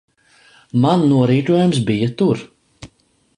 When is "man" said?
0.85-1.03